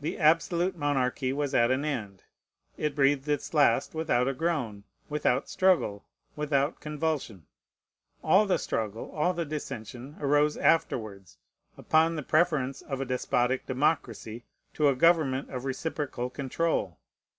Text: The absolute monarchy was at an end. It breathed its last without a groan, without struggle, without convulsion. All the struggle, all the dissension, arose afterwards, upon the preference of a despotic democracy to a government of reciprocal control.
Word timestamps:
The 0.00 0.16
absolute 0.16 0.74
monarchy 0.74 1.34
was 1.34 1.54
at 1.54 1.70
an 1.70 1.84
end. 1.84 2.22
It 2.78 2.94
breathed 2.94 3.28
its 3.28 3.52
last 3.52 3.94
without 3.94 4.26
a 4.26 4.32
groan, 4.32 4.84
without 5.10 5.50
struggle, 5.50 6.06
without 6.34 6.80
convulsion. 6.80 7.44
All 8.24 8.46
the 8.46 8.56
struggle, 8.56 9.10
all 9.10 9.34
the 9.34 9.44
dissension, 9.44 10.16
arose 10.18 10.56
afterwards, 10.56 11.36
upon 11.76 12.16
the 12.16 12.22
preference 12.22 12.80
of 12.80 13.02
a 13.02 13.04
despotic 13.04 13.66
democracy 13.66 14.46
to 14.72 14.88
a 14.88 14.96
government 14.96 15.50
of 15.50 15.66
reciprocal 15.66 16.30
control. 16.30 16.98